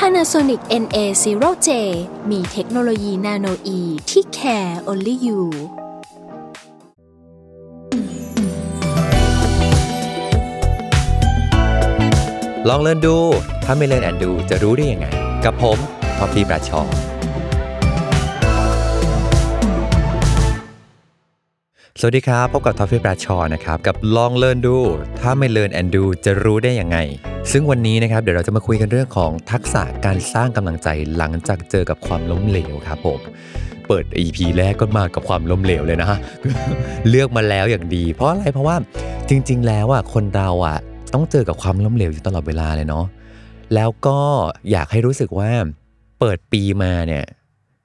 [0.00, 1.68] Panasonic NA0J
[2.30, 5.40] มีเทคโนโลยีนาโนอีที่ care only you
[12.68, 13.16] ลองเล่นดู
[13.64, 15.06] ถ้าไม่เล่นแอนดูจะรู้ได้ยังไง
[15.44, 15.78] กับผม
[16.16, 16.82] พอพีประชอ
[22.00, 24.76] สวัสดีครับ พบกับทอฟฟี่ปราชอนะครับ กับลองเลินดู
[25.20, 26.98] ถ้าไม่เลินแอนดูจะรู้ได้ยังไง
[27.52, 33.20] ซึ่งวันนี้นะครับ เดี๋ยวเราจะมาคุยกันเรื่องของทักษะการสร้างกำลังใจหลังจากเจอกับความล้มเหลวครับผม
[33.88, 36.18] เปิด EP แรกก็มากับความล้มเหลวเลยนะฮะ
[37.08, 38.76] เลือกมาแล้วอย่างดี เพราะอะไรเพราะว่า
[39.28, 40.78] จริง ๆ แล้วอะคนเราอะ
[41.14, 43.04] ต้องเจอกับความล้มเหลวอยู่ตลอดเวลาเลยเนาะ
[43.74, 44.18] แล้วก็
[44.70, 45.50] อยากให้รู้สึกว่า
[46.20, 47.24] เปิดปีมาเนี่ย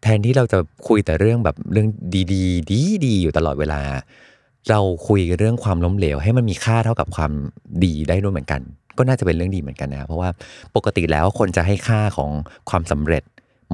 [0.03, 1.87] แทนที่เราจะคุยแต่เรื่องแบบเรื่อง
[2.33, 2.71] ดีๆ
[3.05, 3.81] ดีๆอยู่ตลอดเวลา
[4.69, 7.31] เราคุยกันเรื่องความล้มเหลว ให้มันมีค่าเท่ากับความ
[7.83, 8.61] ดีได้ด้วยเหมือนกัน
[8.97, 10.29] ก็น่าจะเป็นเรื่องดีเหมือนกันนะ เพราะว่า
[10.75, 12.31] ปกติแล้วคนจะให้ค่าของ
[12.69, 13.23] ความสำเร็จ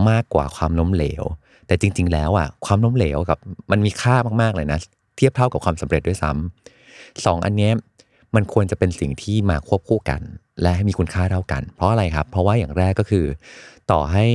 [0.10, 1.24] มากกว่าความล้มเหลว
[1.68, 3.38] แต่จริง ๆ แล้วอะความล้มเหลวกับ
[3.72, 4.80] มันมีค่ามากๆเลยนะ
[5.16, 7.70] เทียบเท่ากับความสำเร็จด้วยซ้ำสองอันนี้
[8.36, 10.22] มันควรจะเป็นสิ่งที่มาควบคู่กัน
[10.62, 13.26] และให้มีคุณค่าเท่ากัน เพราะอะไรครับ เพราะว่าอย่างแรกก็คือ
[13.92, 14.26] ต่อให้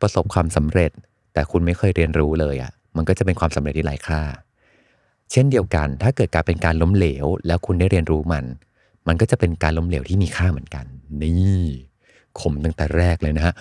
[0.00, 0.90] ประสบความสำเร็จ
[1.32, 4.22] แต่คุณไม่เคยเรียนรู้เลยอะ่ะ มันก็จะเป็นความสำเร็จที่ไร้ค่า
[5.32, 8.44] เช่นเดียวกัน ถ้าเกิดการเป็นการล้มเหลว แล้วคุณได้เรียนรู้มัน
[9.08, 10.84] มันก็จะเป็นการล้มเหลวที่มีค่าเหมือนกัน
[11.22, 11.64] นี่
[12.40, 13.54] คมตั้งแต่แรกเลยนะฮะ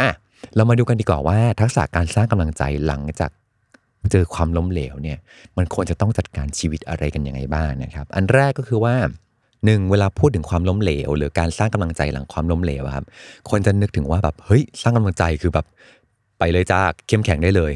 [0.00, 0.10] อะ
[0.54, 3.30] เรามาดูกันดีกว่าว่า ทักษะการสร้างกำลังใจหลังจาก
[4.12, 5.18] เจอความล้มเหลวเนี่ย
[5.56, 8.94] มันควรจะต้องจัดการชีวิตอะไรกันยังไงบ้างนะครับ อันแรกก็คือว่า
[9.64, 13.04] หนึ่งเวลาพูดถึงความล้มเหลว หรือการสร้างกำลังใจหลังความล้มเหลวครับ
[13.50, 15.66] คนจะนึกถึงว่าแบบเฮ้ยสร้างกำลังใจคือแบบ
[16.42, 17.72] ไปเลยจ้าเข้มแข็งได้เลย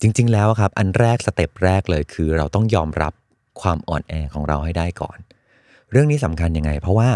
[0.00, 3.12] จริง ๆ แล้วครับ อันแรกสเต็ปแรกเลยคือเราต้องยอมรับ
[3.60, 5.18] ความอ่อนแอของเราให้ได้ก่อน
[5.90, 7.08] เรื่องนี้สำคัญยังไง เพราะว่า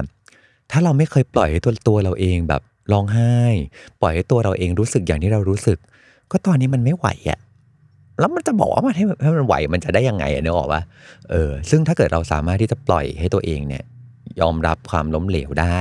[0.71, 3.35] ถ้าเราไม่เคยปล่อยให้ตัวตัวเราเองแบบร้องไห้
[4.01, 5.79] ปล่อยให้ตัวเราเองรู้สึกอย่างที่เรารู้สึก
[6.31, 7.39] ก็ตอนนี้มันไม่ไหวอะ
[8.19, 10.83] แล้วมันจะบอกว่ามันให้ให้มันไหวมันจะได้ยังไงเนอะบอกว่า
[11.31, 13.85] เออซึ่งถ้าเกิดเราสามารถที่จะปล่อยให้ตัวเองเนี่ย
[14.41, 15.79] ยอมรับความล้มเหลวได้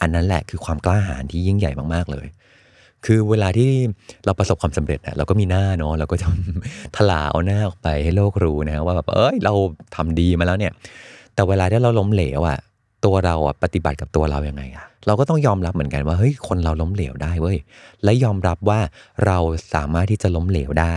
[0.00, 2.26] อันนั้นแหละคือความกล้าหาญที่ยิ่งใหญ่มากๆเลย
[3.06, 3.70] คือเวลาที่
[4.24, 6.26] เราประสบความสำเร็จเราก็มีหน้าเนาะเราก็จะ
[6.96, 9.52] ทลาเอาหน้าออกไปให้โลกรู้นะว่าแบบเอ้ยเรา
[9.96, 10.72] ทำดีมาแล้วเนี่ย
[11.34, 12.58] แต่เวลาที่เราล้มเหลวอะ
[13.04, 17.58] ตัวเราอะปฏิบัติกับตัวเรายังไงอะเราก็ต้องยอมรับเหมือนกันว่าเฮ้ยคนเราล้มเหลวได้เว้ย
[18.04, 18.80] และยอมรับว่า
[19.26, 19.38] เรา
[19.74, 20.94] สามารถที่จะล้มเหลวได้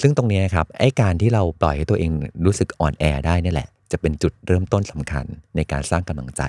[0.00, 2.12] ซึ่งตรงนี้ครับไอ้การที่เราปล่อยให้ตัวเอง
[2.44, 5.24] รู้สึกอ่อนแอได้นี่แหละ จะเป็นจุดเริ่มต้นสำคัญ
[5.56, 6.42] ในการสร้างกำลังใจ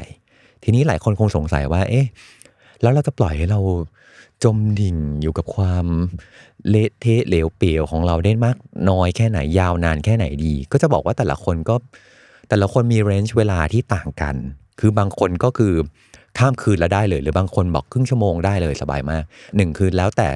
[0.63, 2.05] ทีนี้หลายคนคงสงสัยว่า เอ๊ะ
[2.81, 3.59] แล้วเราจะปล่อยให้เรา
[4.43, 5.85] จมดิ่งอยู่กับความ
[6.69, 8.57] เละเทะเหลวเปลี่ยวของเราได้มาก
[8.89, 11.75] น้อยแค่ไหนยาวนานแค่ไหนดี ก็จะบอกว่าแต่ละคนก็
[12.49, 14.35] แต่ละคนมีเรนจ์เวลาที่ต่างกัน
[14.79, 15.73] คือบางคนก็คือ
[16.37, 19.23] ข้ามคืนแล้วได้เลย หรือบางคนบอกครึ่งชั่วโมงได้เลยสบายมาก
[19.55, 20.29] หนึ่งคือแล้วแต่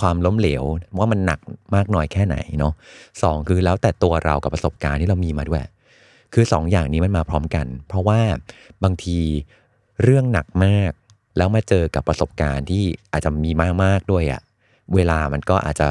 [0.00, 0.62] ความล้มเหลว
[0.98, 1.40] ว่ามันหนัก
[1.74, 2.72] มากน้อยแค่ไหนเนาะ
[3.22, 5.62] สองคือแล้วแต่ตัวเรากับประสบการณ์ที่เรามีมาด้วย
[6.34, 8.20] คือ2ออย่างนี้มันมาพร้อมกัน เพราะว่า
[8.84, 9.18] บางที
[10.02, 10.92] เรื่องหนักมาก
[11.36, 14.40] แล้วมาเจอกับประสบการณ์ที่อาจจะมีมากมากด้วยอะ่ะ
[14.94, 15.88] เวลามันก็อาจจะ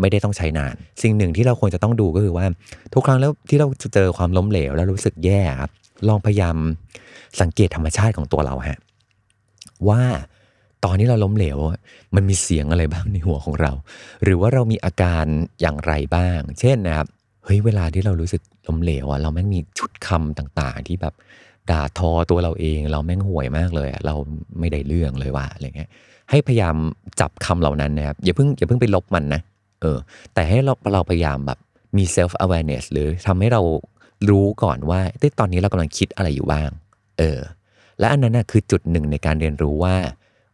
[0.00, 2.46] ไม่ได้ต้องใช้นาน สิ่งหนึ่งที่เราควรจะต้องดูก็คือว่า
[2.94, 5.70] ทุกครั้งแล้วที่เราจะเจอความล้มเหลว แล้วรู้สึกแย่ครับ
[6.08, 6.56] ลองพยายาม
[7.40, 8.78] สังเกตธรรมชาติของตัวเราฮะ
[9.88, 10.02] ว่า
[10.84, 11.58] ตอนนี้เราล้มเหลว
[12.14, 13.72] มันมีเสียงอะไรบ้างในหัวของเรา
[14.22, 15.24] หรือว่าเรามีอาการ
[15.60, 17.06] อย่างไรบ้าง เช่นนะครับ
[17.44, 21.14] เฮ้ยเวลาที่เรารู้สึกล้มเหลวอะเราแม่งมีชุดคำต่างๆ ที่แบบ
[21.70, 24.14] ด่าทอตัวเราเอง เราแม่งห่วยมากเลยเรา
[24.58, 25.90] ไม่ได้เรื่องเลยว่าอะไรเงี้ย
[26.30, 26.74] ให้พยายาม
[27.20, 29.40] จับคำเหล่านั้นนะครับอย่าเพิ่งอย่าเพิ่งไปลบมันนะ
[29.82, 29.98] เออ
[30.34, 31.58] แต่ให้เราเราพยายามแบบ
[31.96, 33.62] มี self awareness หรือทำให้เรา
[34.28, 35.00] รู้ก่อนว่า
[35.40, 36.70] ตอนนี้เรากำลังคิดอะไรอยู่บ้าง
[37.18, 37.38] เออ
[37.98, 39.94] และอันนั้นนะคือจุดหนึ่งในการเรียนรู้ว่า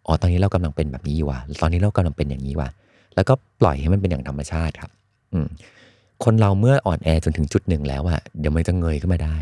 [0.07, 2.69] อ๋อตอนนี้เรากำลังเป็นแบบนี้ว่ะตอนนี้เรากำลังเป็นอย่างนี้ว่ะ
[3.15, 4.91] แล้วก็ปล่อยให้มันเป็นอย่างธรรมชาติครับ
[5.33, 5.49] อืม
[6.25, 9.37] คนเราเมื่ออ่อนแอจนถึงจุดหนึ่งแล้วอะเดี๋ยวมันจะเงยขึ้นมาได้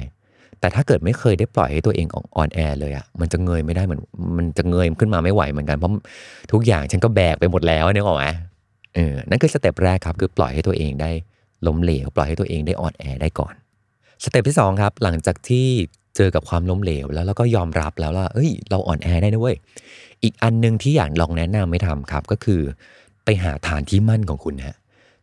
[0.67, 4.01] แต่ถ้าเกิดไม่เคยได้ปล่อยให้ตัวเองอ่อนแอเลยอะมันจะเงยไม่ได้เหมือน
[4.37, 5.91] มันจะเงยขึ้นมาไม่ไหวเหมือนกันเพราะ
[6.53, 8.27] ทุกอย่างฉันก็แบกไปหมดแล้วนึกออกไหม
[8.95, 11.11] เออนั่นคือ step แรกครับคือปล่อยให้ตัวเองได้
[11.67, 13.55] ล้มเหลว ปล่อยให้ตัวเองได้อ่อนแอได้ก่อน
[14.25, 15.67] สเต็ปที่ 2 ครับ หลังจากที่
[16.17, 19.57] เจอกับความล้มเหลว แล้วเราก็ยอมรับแล้วว่าเอ้ย เราอ่อนแอได้นะเว้ย
[20.23, 22.61] อีกอันหนึ่งที่อยากลองแนะนำไม่ทำครับ ก็คือ
[23.25, 24.77] ไปหาฐานที่มั่นของคุณฮะ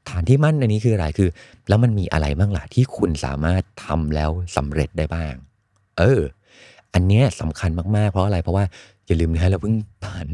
[0.09, 1.29] ฐานที่มั่นอันนี้คืออะไรคือ
[1.69, 5.33] แล้วมันมีอะไรบ้างล่ะที่คุณสามารถทำแล้วสำเร็จได้บ้าง
[5.99, 6.21] เออ
[6.93, 8.65] อันเนี้ยสำคัญมากๆ เพราะอะไรเพราะว่า
[9.07, 10.27] อย่าลืมนะฮะเราเพิ่งผ่าน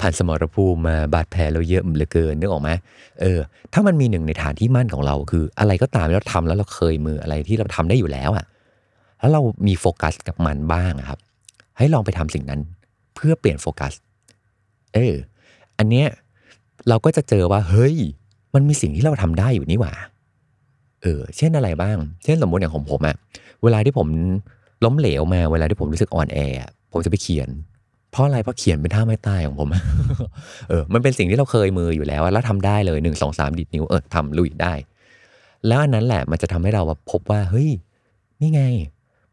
[0.00, 2.70] ผ่านสมรภูมิมาบาดแผลเราเยอะเหลือเกินนึกออกไหม
[3.20, 3.38] เออ
[3.72, 8.44] ถ้ามันมีหนึ่งในฐานที่มั่นของเรา คือ อะไรก็ตามที่เราทำแล้วเราเคยมืออะไรที่เราทำได้อยู่แล้วอะ
[9.18, 11.18] แล้วเรามีโฟกัสกับมันบ้างครับ
[11.78, 12.60] ให้ลองไปทำสิ่งนั้น
[13.14, 13.92] เพื่อเปลี่ยนโฟกัส
[14.94, 15.14] เออ
[15.78, 16.06] อันเนี้ย
[16.88, 17.96] เราก็จะเจอว่า เฮ้ย
[18.56, 19.92] มันมีสิ่งที่เราทำได้อยู่นี่หว่า
[21.02, 23.16] เออ เช่นอะไรบ้าง เช่นสมมติอย่างของผมอะ
[23.62, 24.08] เวลาที่ผม
[24.84, 26.38] ล้มเหลวมา เวลาที่ผมรู้สึกอ่อนแอ
[26.92, 27.48] ผมจะไปเขียน
[28.12, 29.68] เพราะอะไร เพราะเขียนเป็นท่าไม้ตายของผม
[30.68, 34.74] เออ มันเป็นสิ่งที่เราเคยมืออยู่แล้ว แล้วทำได้เลยหนึ่งสองสามดิดนิ้ว เออทำลุยได้
[35.66, 37.68] แล้วอันนั้นแหละ มันจะทำให้เราพบว่า เฮ้ย
[38.40, 38.62] นี่ไง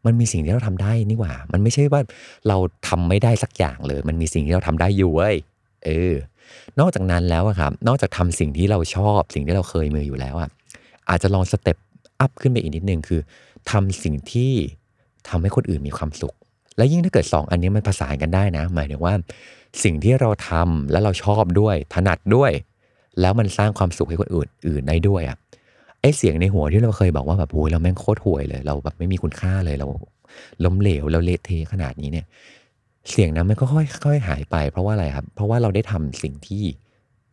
[0.06, 2.00] มันมีสิ่งที่เราทำได้นี่หว่า มันไม่ใช่ว่า
[2.48, 2.56] เรา
[2.88, 5.36] ทำไม่ได้สักอย่างเลย มันมีสิ่งที่เราทำได้อยู่เว้ย
[5.84, 6.14] เออ
[6.80, 10.50] นอกจากนั้นแล้วครับ นอกจากทำสิ่งที่เราชอบ สิ่งที่เราเคยมืออยู่แล้วอะ
[11.08, 11.76] อาจจะลองสเต็ป
[12.20, 13.20] อัพขึ้นไปอีกนิดนึงคือ
[13.70, 14.52] ทำสิ่งที่
[15.28, 16.34] ทำให้คนอื่นมีความสุข
[16.76, 19.14] และยิ่งถ้าเกิด 2 อันนี้มันประสานกันได้นะ หมายถึงว่า
[19.84, 22.50] สิ่งที่เราทำแล้วเราชอบด้วย ถนัดด้วย
[23.20, 25.36] แล้วมันสร้างความสุขให้คนอื่นอื่นได้ด้วยอะ
[26.00, 29.86] ไอเสียงในหัวที่เราเคยบอกว่าแบบโอ้ยเราแม่งโคตรห่วยเลย เราแบบไม่มีคุณค่าเลยเรา
[30.64, 32.26] ล้มเหลวเราเละเทะขนาดนี้เนี่ย
[33.10, 33.64] เสียงนั้นมันก็
[34.04, 36.62] ค่อยๆหายไป เพราะว่าอะไรครับ เพราะว่าเราได้ทำสิ่งที่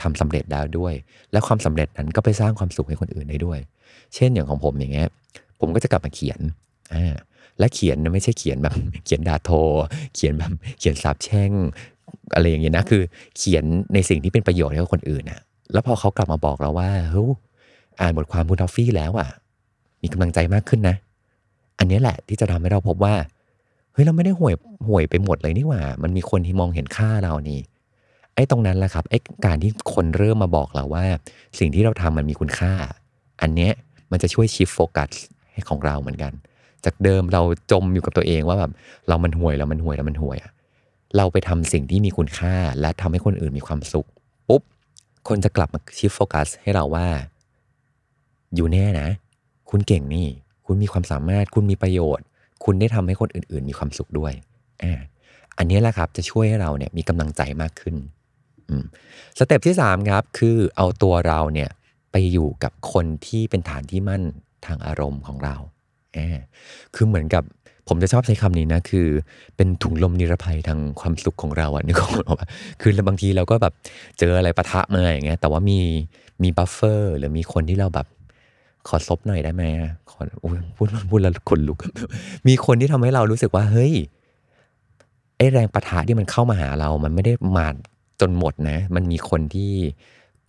[0.01, 0.93] ทำสำเร็จแล้วด้วย
[1.31, 3.59] และความสำเร็จนั้นก็ไปสร้างความสุขให้คนอื่นได้ด้วย
[4.15, 5.07] เช่นอย่างของผมอย่างเงี้ย
[5.59, 6.39] ผมก็จะกลับมาเขียน
[6.93, 7.13] อ่า
[7.59, 8.73] และเขียนไม่ใช่เขียนแบบ
[9.05, 9.51] เขียนด่าโท
[10.15, 11.51] เขียนแบบเขียนสาบแช่ง
[12.33, 13.01] อะไรอย่างเงี้ยนะคือ
[13.37, 13.63] เขียน
[13.93, 15.41] ในสิ่งที่เป็นประโยชน์ให้กับคนอื่นนะ
[15.73, 17.31] แล้วพอเขากลับมาบอกเราว่าเฮ้ย
[18.01, 19.29] อ่านบทความคุณทอฟฟี่แล้วอะ
[20.01, 20.95] มีกำลังใจมากขึ้นนะ
[21.79, 23.13] อันนี้แหละที่จะทำให้เราพบว่า
[23.93, 24.53] เฮ้ยเราไม่ได้ห่วย
[24.87, 27.59] ห่วยไปหมดเลยนี่หว่า มันมีคนที่มองเห็นค่าเรานี่
[28.35, 31.05] ไอ้ตรงนั้นแหละครับไอ้การที่คนเริ่มมาบอกเราว่า
[31.59, 32.73] สิ่งที่เราทำมันมีคุณค่า
[33.41, 33.71] อันเนี้ย
[34.11, 35.09] มันจะช่วยชิฟโฟกัส
[35.51, 36.33] ให้ของเราเหมือนกัน
[36.85, 37.41] จากเดิมเรา
[37.71, 38.71] จมอยู่กับตัวเองว่าแบบ
[39.07, 40.51] เรามันห่วยเรามันห่วยเรามันห่วยอะ
[41.17, 44.07] เราไปทำสิ่งที่มีคุณค่า และทำให้คนอื่นมีความสุข
[44.47, 44.61] ปุ๊บ
[45.27, 47.07] คนจะกลับมาชิฟโฟกัสให้เราว่า
[48.55, 49.07] อยู่แน่นะ
[49.69, 50.27] คุณเก่งนี่
[50.65, 52.25] คุณมีความสามารถคุณมีประโยชน์
[52.63, 54.33] คุณได้ทำให้คนอื่น ๆ มีความสุขด้วย
[54.83, 54.99] อ่า
[55.57, 57.95] อันนี้แหละครับจะช่วยให้เราเนี่ยมีกำลังใจมากขึ้น
[59.37, 61.69] step ที่3ครับคือเอาตัวเราเนี่ย
[62.11, 64.23] ไปอยู่กับคนที่เป็นฐานที่มั่น
[64.65, 65.55] ทางอารมณ์ของเรา
[66.13, 66.17] เออ
[66.95, 67.43] คือเหมือนกับ
[67.87, 69.07] ผมจะชอบใช้คำนี้นะ คือ
[69.55, 72.47] เป็นถุงลมนิรภัยทางความสุขของเราอะนึกออกปะ
[72.81, 73.73] คือบางทีเราก็แบบ
[74.19, 75.79] เจออะไรปะทะมาอย่างเงี้ยแต่ว่ามี
[76.43, 78.07] มี buffer หรือมีคนที่เราแบบ
[78.87, 79.63] ขอซบหน่อยได้ไหม
[80.11, 80.21] ขอ
[80.77, 81.77] พูดพูดแล้วขนลุก
[82.47, 83.93] มีคนที่ทำให้เรารู้สึกว่า เฮ้ย
[85.37, 87.67] ไอ้แรงปะทะที่มันเข้ามาหาเรา มันไม่ได้มา
[88.21, 89.71] จนหมดนะ มันมีคนที่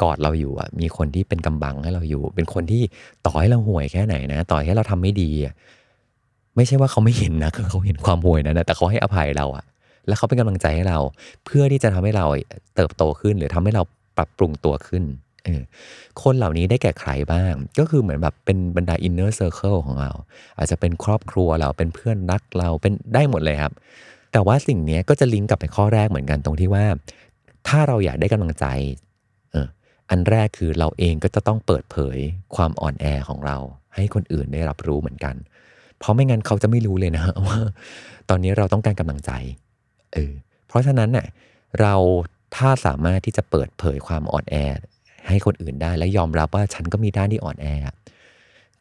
[0.02, 2.82] กอดเราอยู่อะ มีคนที่เป็นกำบังให้เราอยู่ เป็นคนที่
[3.26, 5.54] ต่อให้เราห่วยแค่ไหนนะ ต่อให้เราทำไม่ดีอะ
[6.56, 9.64] ไม่ใช่ว่าเขาไม่เห็นนะเขาเห็นความห่วยนะแต่เขาให้อภัยเราอะ
[10.06, 10.98] แล้วเขาเป็นกำลังใจให้เรา
[11.44, 12.26] เพื่อที่จะทำให้เรา
[12.74, 13.82] เติบโตขึ้นหรือทำให้เรา
[14.16, 15.02] ปรับปรุงตัวขึ้น
[16.22, 20.10] คนเหล่านี้ได้แก่ใครบ้าง ก็คือเหมือนแบบเป็นบรรดา inner circle ของเรา
[20.58, 23.72] อาจจะเป็นครอบครัวเราเป็นเพื่อนรักเราเป็นได้หมดเลยครับ
[24.32, 26.84] แต่ว่าสิ่งนี้ก็จะลิงก์กับไปข้อแรกเหมือนกันตรงที่ว่า
[27.68, 28.66] ถ้าเราอยากได้กำลังใจ
[29.52, 29.66] เออ
[30.10, 32.18] อันแรกคือเราเองก็จะต้องเปิดเผย
[32.56, 33.56] ความอ่อนแอของเรา
[33.94, 35.34] ให้คนอื่นได้รับรู้เหมือนกัน
[35.98, 37.60] เพราะไม่งั้นเขาจะไม่รู้เลยนะว่า
[38.28, 39.30] ตอนนี้เราต้องการกำลังใจ
[40.14, 40.32] เออ
[40.68, 41.26] เพราะฉะนั้นน่ะ
[41.80, 41.94] เรา
[42.56, 44.56] ถ้าสามารถที่จะเปิดเผยความอ่อนแอ
[45.28, 47.66] ให้คนอื่นได้ และยอมรับว่าฉันก็มีด้านที่อ่อนแอ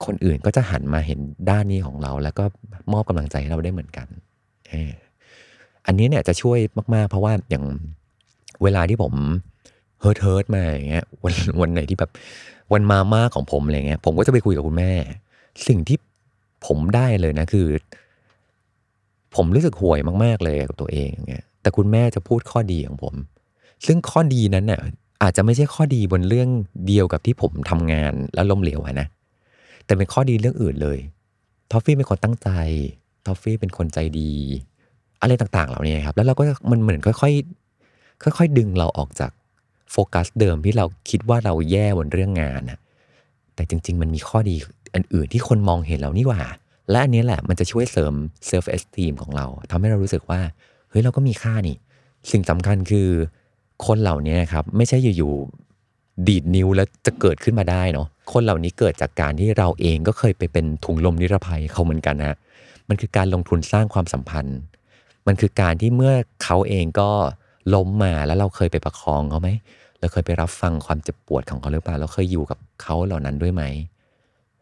[0.05, 1.19] คนอื่นก็จะหันมาเห็น
[1.50, 2.43] ด้านนี้ของเรา แล้วก็
[2.93, 4.07] มอบกำลังใจให้เราได้เหมือนกัน
[4.71, 4.91] เออ
[5.86, 6.60] อันนี้เนี่ยจะช่วย
[6.95, 7.65] มาก ๆ เพราะว่าอย่าง
[8.63, 9.13] เวลาที่ผม
[10.00, 12.12] hurt hurt มาอย่างเงี้ยวันวันไหนที่แบบ
[12.74, 14.91] วันมามากของผมอะไรเงี้ยผมก็จะไปคุยกับคุณแม่
[15.67, 15.98] สิ่งที่
[16.67, 17.67] ผมได้เลยนะคือ
[19.36, 23.13] ผมรู้สึกห่วยมาก ๆ เลยกับตัวเองอย่างเงี้ยแต่คุณแม่จะพูดข้อดีของผม
[23.86, 24.81] ซึ่งข้อดีนั้นเนี่ย
[25.21, 26.49] อาจจะไม่ใช่ข้อดีบนเรื่อง
[26.87, 29.07] เดียวกับที่ผมทำงานแล้วล้มเหลวนะ
[29.85, 30.99] แต่เป็นข้อดีเรื่องอื่นเลย
[31.71, 32.49] ทอฟฟี่เป็นคนตั้งใจ
[33.25, 34.31] ทอฟฟี่เป็นคนใจดี
[35.21, 39.31] อะไรต่างๆ เหล่านี้ครับ แล้วเราก็มันเหมือนค่อยๆ ค่อย ๆ ดึงเราออกจาก
[39.91, 42.79] โฟกัสเดิมที่เราคิดว่าเราแย่บนเรื่องงานนะ
[43.55, 44.55] แต่จริง ๆ มันมีข้อดี
[44.95, 46.41] อันอื่นที่คนมองเห็นเรานี่หว่า
[46.89, 48.13] และอันนี้แหละมันจะช่วยเสริม
[48.45, 50.41] self-esteem ของเราทำให้เรารู้สึกว่า
[50.89, 51.77] เฮ้ยเราก็มีค่านี่
[52.31, 53.09] สิ่งสำคัญคือ
[53.85, 62.35] คนเหล่านี้ครับไม่ใช่อยู่ๆดีดนิ้วแล้วจะเกิดขึ้นมาได้เนาะคนเหล่านี้เกิดจากการที่เราเองก็เคยไปเป็นถุงลมนิรภัยเขาเหมือนกันนะ
[62.89, 64.57] มันคือการลงทุนสร้างความสัมพันธ์
[65.27, 67.09] มันคือการที่เมื่อเขาเองก็
[67.73, 69.50] ล้มมาแล้วเราเคยไปประคองเขาไหม
[70.00, 73.63] เราเคยไปรับฟังความเจ็บปวดของเขาหรือเปล่าเราเคยอยู่กับเขาเหล่านั้นด้วยไหม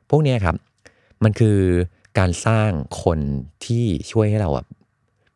[0.10, 0.56] พวกนี้ครับ
[1.24, 1.58] มันคือ
[2.20, 2.70] การสร้าง
[3.04, 3.20] คน
[3.66, 4.68] ที่ช่วยให้เราแบบ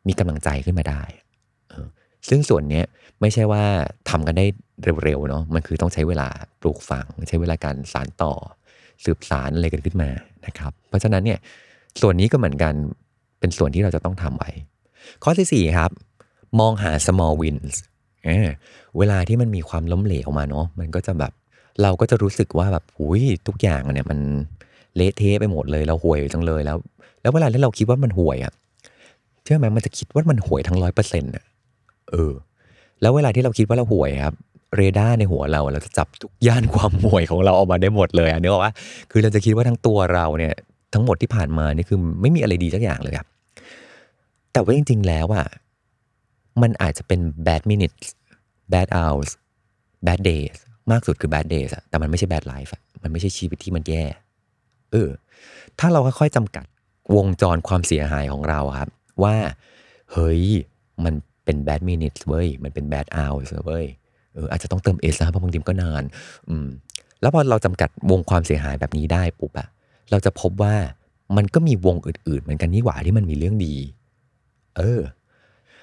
[0.08, 1.02] มีกำลังใจขึ้นมาได้
[2.30, 2.86] ซึ่งส่วนเนี้ย
[3.22, 3.64] ไม่ใช่ว่า
[4.10, 4.46] ทำกันได้
[5.04, 6.28] เร็วๆเนาะมันคือต้องใช้เวลา
[6.62, 8.34] ปลูกฝัง ใช้เวลาการสานต่อ
[9.06, 10.10] สืบสารอะไรกันขึ้นมา
[10.46, 11.40] นะครับ เพราะฉะนั้นเนี่ย
[12.02, 12.74] ส่วนนี้ก็เหมือนกัน
[13.40, 14.50] เป็นส่วนที่เราจะต้องทำไว้
[15.24, 15.92] ข้อที่สี่ครับ
[16.60, 17.76] มองหา small wins
[18.26, 18.48] เออ
[18.98, 21.34] เวลาที่มันมีความล้มเหลวมาเนาะมันก็จะแบบ
[21.82, 24.20] เราก็จะรู้สึกว่าแบบหุยทุกอย่างเนี่ยมัน
[24.96, 26.78] เละเทะไปหมดเลยเราห่วยจังเลยแล้ว
[27.22, 28.54] แล้วเวลาที่เราคิดว่ามันห่วยอะ่ะ
[29.44, 31.44] เชื่อไหมมันจะคิดว่ามันห่วยทั้งร้อยเปอร์เซ็นต์อะ
[32.14, 32.34] เออ
[33.02, 34.36] แล้วเวลาที่เราคิดว่าเราห่วยครับ
[34.76, 38.74] เรดาร์ในหัวเราเราจะจับทุกย่านความห่วยของเราออกมาได้หมดเลยอะเนื้อว่า
[39.12, 40.54] คือเราจะคิดว่าทั้งตัวเราเนี่ย
[40.94, 43.28] ทั้งหมดที่ผ่านมานี่คือไม่มีอะไรดีสักอย่างเลยครับ
[44.52, 45.48] แต่ว่าจริง ๆ แล้วอะ
[46.62, 48.06] มันอาจจะเป็น bad minutes
[48.74, 49.32] bad hours
[50.08, 50.58] bad days
[50.92, 54.04] มากสุดคือ bad days อะแต่มันไม่ใช่ bad life อะมันไม่ใช่ชีวิตที่มันแย่
[54.92, 55.10] เออ
[55.80, 56.66] ถ้าเราค่อยๆจำกัด
[57.16, 58.90] วงจรความเสียหายของเราครับ
[59.24, 59.36] ว่า
[60.12, 60.44] เฮ้ย
[61.04, 61.14] มัน
[61.46, 63.86] เป็น bad minutes เว้ย มันเป็น bad hours เว้ย
[64.34, 66.04] เอออาจจะต้องเติมเอสนะเพราะบางทีมนก็นาน
[66.50, 66.68] อืม
[67.22, 69.68] แล้วพอเราจำกัดวงความเสียหายแบบนี้ได้ปุ๊บอะ
[70.12, 70.76] เราจะพบว่า
[71.38, 73.76] มันก็มีวงอื่น ๆ เหมือนกันนี่หว่าที่มันมีเรื่องดี
[74.78, 75.02] เออ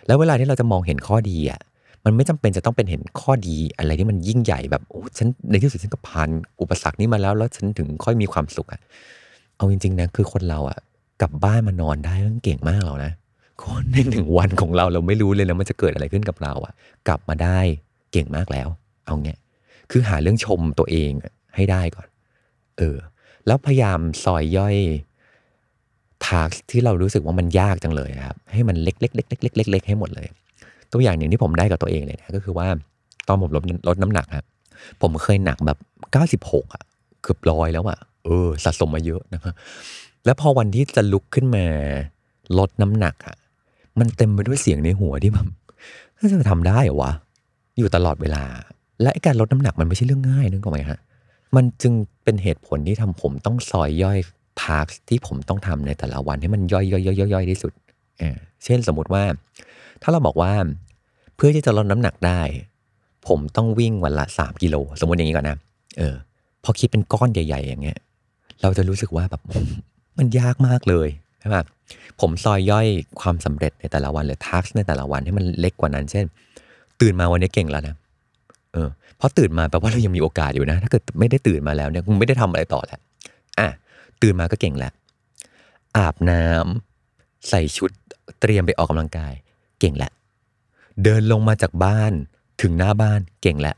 [0.07, 1.61] แล้วเวลาที่เราจะมองเห็นข้อดีอะ
[2.05, 6.29] มันไม่จำเป็นจะต้องเป็นเห็นข้อดีอะไรที่มันยิ่งใหญ่แบบโอ้ฉันในที่สุดฉันก็ผ่าน
[6.61, 8.81] อุปสรรคนี้มาแล้ว แล้วฉันถึงค่อยมีความสุขอะ
[9.57, 10.79] เอาจริงๆนะคือคนเราอะ
[11.21, 13.13] กลับบ้านมานอนได้มันเก่งมากแล้วนะ
[13.65, 16.73] คนในหนึ่งวันของเราเราไม่รู้เลยนะมันจะเกิดอะไรขึ้นกับเราอะ
[17.09, 17.59] กลับมาได้
[18.13, 18.69] เก่งมากแล้ว
[19.07, 19.39] เอาเงี้ย
[19.91, 21.11] คือหาเรื่องชมตัวเอง
[21.57, 22.09] ให้ได้ก่อน
[22.79, 22.97] เออ
[23.47, 24.77] แล้วพยายามซอยย่อย
[26.27, 30.29] ทาร์กที่เรารู้สึกว่ามันยากจังเลยครับ ให้มันเล็กๆเล็กๆเล็กๆเล็กๆให้หมดเลย
[30.93, 32.67] ตัวอย่างหนึ่งที่ผมได้กับตัวเองเลยนะก็คือว่า
[33.29, 34.47] ตอนผมลดลดน้ำหนักครับ
[35.03, 35.79] ผมเคยหนักแบบ
[36.13, 36.83] เก้าสิบหกอะ
[37.23, 39.55] เกือบร้อยแล้วอะเออสะสมมาเยอะนะครับ
[40.25, 41.65] แล้วพอวันที่จะลุกขึ้นมา
[42.59, 43.37] ลดน้ำหนักอะ
[44.01, 45.47] มันเต็มไปด้วยเสียงในหัวที่แบบ
[46.33, 47.13] จะทำได้เหรอวะ
[47.79, 48.45] อยู่ตลอดเวลา
[49.03, 50.99] และการลดน้ำหนักมันไม่ใช่เรื่องง่ายนึกออกไหมฮะ
[51.57, 51.93] มันจึง
[52.25, 54.19] เป็นเหตุผลที่ทำผมต้องซอยย่อย
[54.63, 57.73] ทาร์กที่ผมต้องทำในแต่ละวันให้มันย่อยย่อยย่อยย่อยที่สุด
[58.19, 59.23] เออเช่นสมมติว่า
[60.03, 60.53] ถ้าเราบอกว่า
[61.37, 62.41] เพื่อที่จะลดน้ำหนักได้
[63.29, 65.57] ผมต้องวิ่งวันละสามกิโลสมมติอย่างนี้ก่อนนะ
[65.99, 66.15] เออ
[66.65, 67.99] พอคิดเป็นก้อนใหญ่ ๆ อย่างเงี้ย
[68.63, 69.43] เราจะรู้สึกว่าแบบ
[70.19, 71.09] มันยากมากเลย
[71.41, 71.57] ใช่ไหม
[72.21, 72.87] ผมซอยย่อย
[73.21, 76.25] ความสำเร็จในแต่ละวันหรือทักในแต่ละวันให้มันเล็กกว่านั้น เช่น
[77.01, 77.95] ตื่นมาวันนี้เก่งแล้วนะ
[78.73, 83.01] เออเพราะตื่นมาแปลว่าเรายังมีโอกาสอยู่นะ ถ้าเกิดไม่ได้ตื่นมาแล้วเนี่ยคงไม่ได้ทำอะไรต่อแล้ว
[83.59, 83.69] อะ
[84.23, 84.93] ตื่นมาก็เก่งแล้ว
[85.97, 87.91] อาบน้ำใส่ชุด
[88.41, 89.33] เตรียมไปออกกำลังกาย
[89.81, 90.13] เก่งแล้ว
[91.05, 92.13] เดินลงมาจากบ้าน
[92.63, 93.77] ถึงหน้าบ้านเก่งแล้ว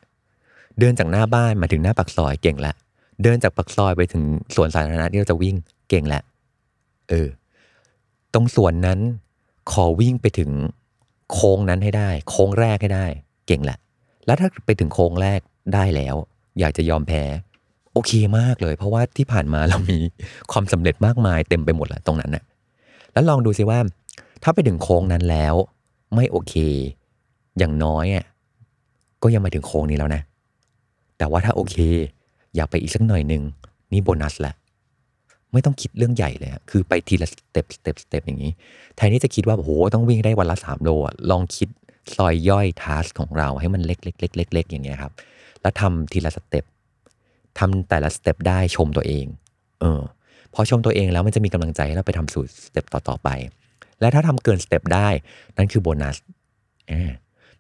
[0.78, 2.74] เดินจากหน้าบ้านมาถึงหน้าปากซอยเก่งแล้ว
[3.22, 4.22] เดินจากปากซอยไปถึง
[4.54, 5.56] สวนสาธารณะที่เราจะวิ่ง
[5.88, 6.22] เก่งแล้ว
[7.10, 7.28] เออ
[8.34, 9.00] ตรงส่วนนั้น
[9.72, 10.50] ขอวิ่งไปถึง
[11.32, 13.06] โค้งนั้นให้ได้ โค้งแรกให้ได้
[13.46, 13.78] เก่งแหละ
[14.26, 15.40] แล้วถ้าไปถึงโค้งแรก
[15.74, 16.14] ได้แล้ว
[16.58, 17.22] อยากจะยอมแพ้
[17.92, 19.98] โอเคมากเลย เพราะว่าที่ผ่านมาเรามี
[20.52, 22.44] ความสำเร็จมากมายเต็มไปหมดแหละตรงนั้นน่ะ
[23.12, 23.78] แล้วลองดูซิว่า
[24.42, 25.54] ถ้าไปถึงโค้งนั้นแล้ว
[26.14, 26.54] ไม่โอเค
[27.58, 28.24] อย่างน้อยอะ
[29.22, 30.22] ก็ยังมาถึงโค้งนี้แล้วนะ
[31.18, 31.76] แต่ว่าถ้าโอเค
[32.56, 33.42] อยากไปอีกสักหน่อยหนึ่ง
[33.92, 34.54] นี่โบนัสแหละ
[35.52, 38.52] ไม่ต้องคิดเรื่องใหญ่เลยอะคือไปทีละ step step step อย่างนี้
[38.96, 41.68] แทนที่จะคิดว่าโอ้โหต้องวิ่งได้วันละสามโลอะลองคิด
[42.16, 45.12] ซอยย่อย task ของเราให้มันเล็กเล็กเล็กเล็กเล็กอย่างเงี้ยครับ
[45.62, 46.64] แล้วทำทีละ step
[47.58, 49.26] ทำแต่ละ step ได้ชมตัวเอง
[49.80, 50.00] เออ
[50.54, 53.28] พอชมตัวเองแล้วมันจะมีกำลังใจให้เราไปทำสู่ step ต่อๆไป
[54.00, 55.08] และถ้าทำเกิน step ได้
[55.56, 56.16] นั่นคือโบนัสเอ
[56.90, 56.92] อ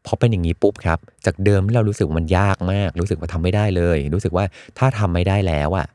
[0.06, 4.44] พอเป็นอย่างนี้ปุ๊บครับ จากเดิมที่เรารู้สึกว่ามันยากมาก รู้สึกว่าทำไม่ได้เลย รู้สึกว่า
[4.78, 5.86] ถ้าทำไม่ได้แล้วอะ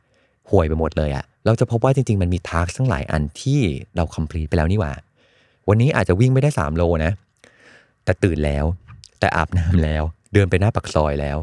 [0.49, 3.61] ห่วยไปหมดเลยอะ เราจะพบว่าจริง ๆ มันมี task ตั้งหลายอันที่
[3.95, 4.93] เรา complete ไปแล้วนี่หว่า
[5.69, 7.11] วันนี้อาจจะวิ่งไม่ได้ 3 โลนะ
[8.05, 8.65] แต่ตื่นแล้ว
[9.19, 11.37] แต่อาบน้ำแล้ว เดินไปหน้าปากซอยแล้ว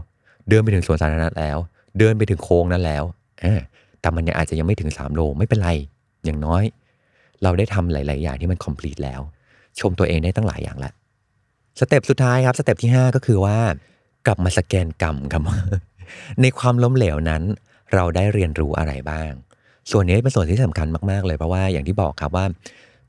[0.49, 1.59] เดินไปถึงสวนสาธารณะแล้ว
[1.99, 3.05] เดินไปถึงโค้งนั้นแล้ว
[4.01, 5.71] แต่มันยังอาจจะยังไม่ถึง 3 โลไม่เป็นไร
[6.25, 6.63] อย่างน้อย
[7.43, 9.21] เราได้ทำหลาย ๆ อย่างที่มัน complete แล้ว
[9.81, 10.93] ชมตัวเองได้ตั้งหลายอย่างละ
[11.81, 13.59] step สุดท้ายครับ step ที่ 5 ก็คือว่า
[14.27, 15.43] กลับมาสแกนกรรมครับ
[16.41, 17.43] ในความล้มเหลวนั้น
[17.95, 19.33] เราได้เรียนรู้อะไรบ้าง
[19.91, 22.45] ส่วนนี้เป็นส่วนที่สำคัญมากๆเลยเพราะว่าอย่างที่บอกครับว่า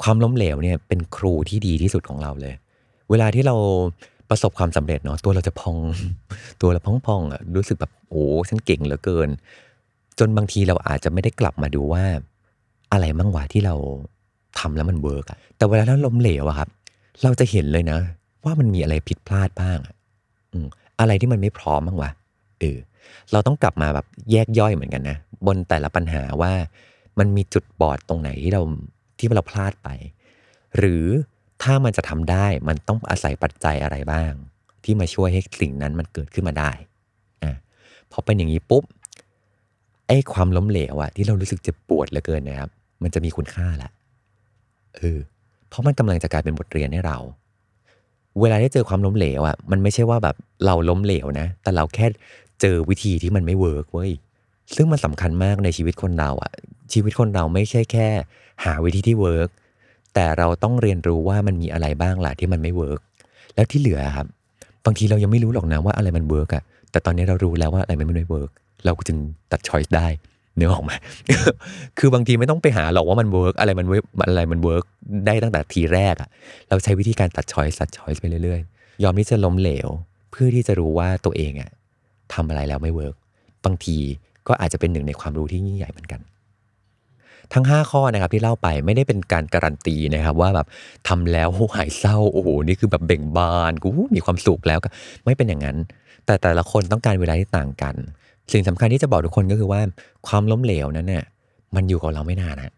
[0.04, 2.54] ความล้มเหลวเนี่ยเป็นครูที่ดีที่สุดของเราเลย
[3.10, 3.56] เวลาที่เรา
[4.30, 5.78] ประสบความสำเร็จเนาะตัวเราจะพอง
[6.62, 9.30] ตัวเราพองๆอะรู้สึกแบบโอ้ฉันเก่งเหลือเกิน
[10.20, 12.04] จนบางทีเราอาจจะไม่ได้กลับมาดูว่า
[12.92, 13.76] อะไรมั่งวะที่เรา
[14.60, 16.70] ทำแล้วมัน work อะแต่เวลาเราล้มเหลวอะครับ
[17.24, 18.00] เราจะเห็นเลยนะ
[18.46, 19.96] ว่ามันมีอะไรผิดพลาดบ้างอะ
[21.00, 22.10] อะไรที่มันไม่พร้อมบ้างวะ
[22.60, 22.78] เออ
[23.32, 26.54] เราต้องกลับมาแบบแยกย่อยเหมือนกันนะ บนแต่ละปัญหาว่า
[27.20, 28.62] มันมีจุดบอดตรงไหนที่เรา
[29.18, 29.90] ที่เราพลาดไป
[30.78, 31.06] หรือ
[31.64, 34.32] ถ้ามันจะทำได้มันต้องอาศัยปัจจัยอะไรบ้าง
[34.84, 36.72] ที่มาช่วยให้สิ่งนั้นมันเกิดขึ้นมาได้
[37.44, 37.52] อะ
[38.12, 38.84] พอเป็นอย่างนี้ปุ๊บ
[40.08, 42.70] ไอ้ความล้มเหลวอะที่เรารู้สึกเจ็บปวดเหลือเกินนะครับ
[43.04, 43.90] มันจะมีคุณค่าละ
[44.98, 45.20] เออ
[45.70, 47.18] เพราะมันกำลังจะกลายเป็นบทเรียนให้เรา
[48.42, 50.36] เวลาที่เจอความล้มเหลวอะมันไม่ใช่ว่าแบบ
[50.66, 52.08] เราล้มเหลวนะ แต่เราแค่
[52.62, 54.12] เจอวิธีที่มันไม่ work เว้ย
[54.76, 56.52] ซึ่งมันสำคัญมากในชีวิตคนเราอะ
[56.94, 58.08] ชีวิตคนเราไม่ใช่แค่
[58.64, 59.50] หาวิธีที่ work
[60.14, 63.00] แต่เราต้องเรียนรู้ว่ามันมีอะไรบ้างล่ะที่มันไม่ work
[63.56, 64.28] แล้วที่เหลือครับ
[64.86, 68.50] บางทีเรายังไม่รู้หรอกนะว่าอะไรมัน work อะแต่ตอนนี้เรารู้แล้วว่าอะไรมันไม่ work
[68.86, 69.18] เราจึง
[69.52, 70.92] ตัด choice ได้นึกออกไหม
[72.00, 74.84] คือบางทีไม่ต้องไปหาหรอกว่ามัน work อะไรมัน work อะไรมัน work
[75.26, 76.30] ได้ตั้งแต่ทีแรกอะ
[76.70, 79.88] เราใช้วิธีการตัดช้อยส์ตัดช้อยส์ไปเรื่อยๆ ยอมที่จะล้มเหลว
[80.32, 81.72] เพื่อที่จะรู้ว่าตัวเองอะ
[82.34, 83.16] ทำอะไรแล้วไม่ work
[83.66, 83.98] บางที
[84.48, 86.22] ก็อาจจะเป็นหนึ่งในความรู้ที่ยิ่งใหญ่เหมือนกัน
[87.54, 90.68] ทั้ง 5 ข้อนะครับที่เล่าไปไม่ได้เป็นการการันตีนะครับว่าแบบ
[91.08, 94.90] ทำแล้วหายเศร้าโอ้โหนี่คือแบบเบ่งบานกูมีความสุขแล้วก็
[95.26, 95.78] ไม่เป็นอย่างนั้น
[96.26, 97.96] แต่แต่ละคนต้องการเวลาที่ต่างกัน
[98.54, 99.82] สิ่งสำคัญที่จะบอกทุกคนก็คือว่า
[100.28, 101.24] ความล้มเหลวนั้นเนี่ย
[101.76, 102.74] มันอยู่กับเราไม่นานนะ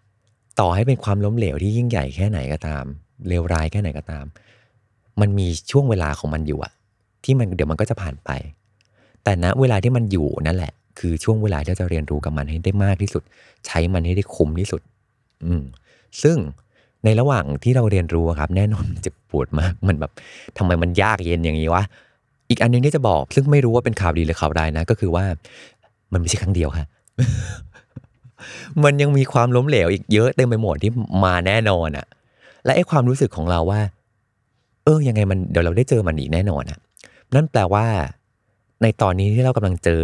[0.59, 2.83] ต่อให้เป็นความล้มเหลวที่ยิ่งใหญ่แค่ไหนก็ตาม
[3.27, 4.25] เลวร้ายแค่ไหนก็ตาม
[5.21, 6.73] มันมีช่วงเวลาของมันอยู่อะ
[7.23, 8.29] ที่มันเดี๋ยวมันก็จะผ่านไป
[9.27, 13.23] แต่ณเวลาที่มันอยู่นั่นแหละ คือช่วงเวลาที่เราจะเรียนรู้กับมันให้ได้มากที่สุด
[13.65, 14.81] ใช้มันให้ได้คุ้มที่สุด
[15.45, 15.63] อืม
[16.21, 16.37] ซึ่ง
[17.03, 20.11] ในระหว่างที่เราเรียนรู้ครับ แน่นอนมันเจ็บปวดมากมันแบบ
[20.57, 21.83] ทำไมมันยากเย็นอย่างนี้วะ
[22.49, 25.25] อีกอันหนึงที่จะบอก ซึ่งไม่รู้ว่าเป็นข่าวดีหรือข่าวร้ายนะ ก็คือว่า
[26.13, 26.85] มันไม่ใช่ครั้งเดียวค่ะ
[28.83, 30.91] มันยังมีความล้มเหลวอีกเยอะเต็มไปหมดที่
[31.25, 32.05] มาแน่นอนอะ
[32.65, 33.81] และไอ้ความรู้สึกของเราว่า
[34.83, 36.79] เออยังไงมันเดี๋ยวเราได้เจอมันอีกแน่นอนอะ
[37.35, 37.85] นั่นแปลว่า
[38.81, 40.01] ในตอนนี้ที่เรากำลังเจอ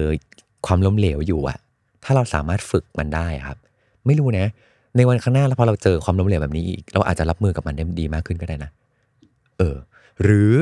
[0.65, 1.57] ความล้มเหลวอยู่อะ
[2.03, 3.57] ถ้าเราสามารถฝึกมันได้ครับ
[4.05, 4.47] ไม่รู้นะ
[4.97, 8.69] ในวันข้างหน้าแล้วพอเราเจอความล้มเหลวแบบนี้อีกเราอาจจะรับมือกับมันได้ดีมากขึ้นก็ได้นะ
[9.57, 9.75] เออ
[10.23, 10.53] หรือ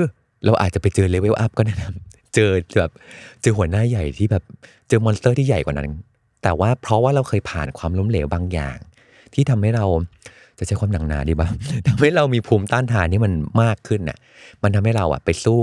[0.45, 1.89] เราอาจจะไปเจอ level up ก็ได้นะ
[2.35, 2.91] เจอแบบ
[3.41, 4.43] เจอหัวหน้าใหญ่ที่แบบ
[4.87, 5.89] เจอ monster ที่ใหญ่กว่านั้น
[6.43, 8.77] แต่ว่าเพราะว่าเราเคยผ่านความล้มเหลวบางอย่าง
[9.33, 9.85] ที่ทำให้เรา
[10.59, 11.53] จะใช้ความหนักหนาดีบ้าง
[11.87, 14.17] ทำให้เรามีภูมิต้านทานที่มันมากขึ้นน่ะ
[14.63, 15.61] มันทำให้เราอะไปสู้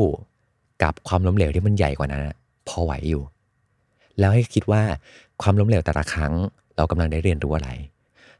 [0.82, 2.22] กับความล้มเหลวที่มันใหญ่กว่านั้น
[2.68, 3.22] พอไหวอยู่
[4.18, 4.82] แล้วให้คิดว่า
[5.42, 6.32] ความล้มเหลวแต่ละครั้ง
[6.76, 7.70] เรากำลังได้เรียนรู้อะไร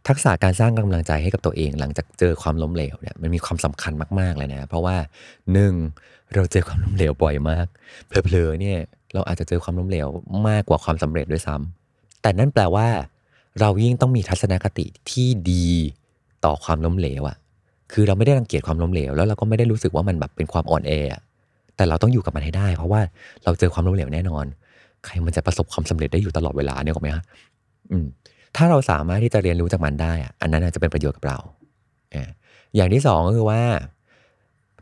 [0.08, 4.96] ทักษะการสร้างกำลังใจให้กับตัวเอง หลังจากเจอความล้มเหลวเนี่ยมันมีความสำคัญมากๆเลยนะ เพราะว่า
[5.52, 5.74] หนึ่ง
[6.34, 7.66] เราเจอความล้มเหลวบ่อยมาก
[8.08, 8.78] เผลอๆเนี่ย
[9.14, 10.06] เราอาจจะเจอความล้มเหลว
[10.48, 12.88] มากกว่าความสำเร็จด้วยซ้ำแต่นั่นแปลว่า
[13.60, 15.68] เรายิ่งต้องมีทัศนคติที่ดี
[16.44, 17.36] ต่อความล้มเหลวอะ
[17.92, 21.22] คือเราไม่ได้รังเกียจความล้มเหลวแล้วเราก็ไม่ได้รู้สึกว่ามันแบบเป็นความอ่อนแออะ
[21.78, 23.00] แต่เราต้องอยู่กับมันให้ได้ เพราะว่า
[23.44, 24.44] เราเจอความล้มเหลวแน่นอน
[25.04, 27.24] ใครมันจะประสบความสำเร็จได้อยู่ตลอดเวลาเนี่ยหรอไหมฮะ
[27.90, 28.06] อืม
[28.56, 31.38] ถ้าเราสามารถที่จะเรียนรู้จากมันได้อะอันนั้นอาจจะเป็นประโยชน์กับเรา
[32.14, 32.30] อ่า
[32.76, 33.62] อย่างที่สองก็คือว่า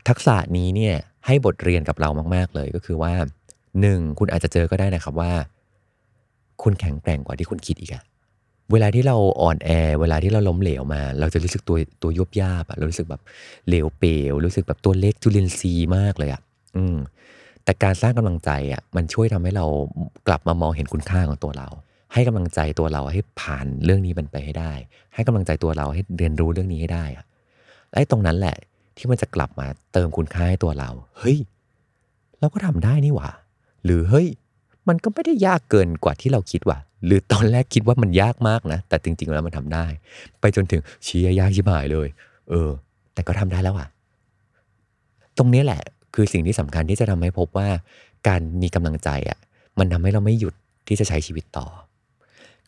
[0.07, 3.13] ทักษะนี้เนี่ย ให้บทเรียนกับเรามาก ๆ เลยก็คือว่า
[3.81, 5.31] หนึ่งคุณอาจจะเจอก็ได้นะครับว่า
[6.63, 8.03] คุณแข็งแกร่งกว่าที่คุณคิดอีกอะ
[8.71, 9.69] เวลาที่เราอ่อนแอ
[10.01, 13.21] เวลาที่เราล้มเหลวมา เราจะรู้สึกตัวตัวยุบยาบอะเรารู้สึกแบบ
[13.67, 16.41] เหลวเปลวรู้สึกแบบตัวเล็กจุลินทรีย์มากเลยอะ
[16.75, 16.97] อืม
[17.63, 19.65] แต่การสร้างกำลังใจอะมันช่วยทำให้เรา
[20.27, 21.67] กลับมามองเห็นคุณค่าของตัวเรา
[22.13, 24.71] ให้กำลังใจตัวเราให้ผ่านเรื่องนี้มันไปให้ได้
[25.13, 27.25] ให้กำลังใจตัวเราให้เรียนรู้เรื่องนี้ให้ได้อะ
[27.89, 28.55] และไอ้ตรงนั้นแหละ
[28.97, 31.37] ที่มันจะกลับมาเติมคุณค่าให้ตัวเรา เฮ้ย
[32.39, 33.29] เราก็ทำได้นี่หว่า
[33.85, 34.27] หรือเฮ้ย
[34.87, 39.85] มันก็ไม่ได้ยากเกินกว่าที่เราคิดว่ะหรือตอนแรกคิดว่ามันยากมากนะ แต่จริง ๆ แล้วมันทำได้
[40.39, 42.07] ไปจนถึงเชียยากชิบหายเลย
[42.49, 42.69] เออ
[43.13, 43.87] แต่ก็ทำได้แล้วอะ
[45.37, 45.81] ตรงนี้แหละ
[46.17, 47.69] คือสิ่งที่สำคัญที่จะทำให้พบว่า
[48.27, 49.37] การมีกำลังใจอะ
[49.79, 50.53] มันทำให้เราไม่หยุด
[50.87, 51.67] ที่จะใช้ชีวิตต่อ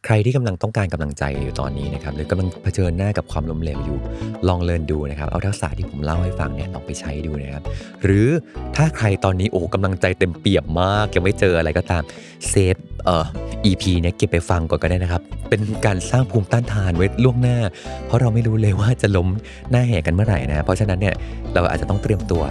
[0.05, 3.99] ใครที่กำลังต้องการกำลังใจอยู่ตอนนี้นะครับหรือกำลังเผชิญหน้ากับความล้มเหลวอยู่
[4.47, 7.63] ลองเรียนดูนะครับเอาทักษะที่ผมเล่าให้ฟังเนี่ยลองไปใช้ดูนะครับ
[8.03, 8.27] หรือ
[8.75, 12.03] ถ้าใครตอนนี้โอ้กำลังใจเต็มเปี่ยมมากยังไม่เจออะไรก็ตาม
[12.49, 13.25] เซฟเอ่อ
[13.65, 17.57] EP เนี่ยเก็บไปฟังก่อนก็ได้นะครับ เป็นการสร้างภูมิต้านทานไว้ล่วงหน้า
[18.05, 19.27] เพราะเราไม่รู้เลยว่าจะล้ม
[19.71, 21.15] หน้าแหกกันเมื่อไหร่นะ เพราะฉะนั้นเนี่ย
[21.53, 22.43] เราอาจจะต้องเตรียมตัว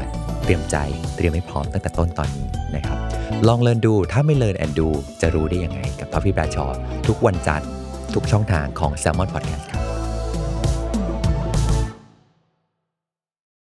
[0.49, 0.79] เตรียมใจ
[1.17, 2.99] เตรียมให้พร้อมตั้งแต่ต้นตอนนี้นะครับ
[3.49, 4.89] ลองเรียนดูถ้าไม่เรียนแอนดู
[5.21, 6.67] จะรู้ได้ยังไง กับท็อปพี่แบรชอ
[7.07, 7.69] ทุกวันจันทร์
[8.15, 9.83] ทุกช่องทางของ s ซ l m o n Podcast ครับ